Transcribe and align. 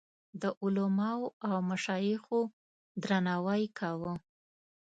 د 0.41 0.43
علماوو 0.63 1.33
او 1.49 1.55
مشایخو 1.71 2.39
درناوی 3.03 3.63
کاوه. 3.77 4.13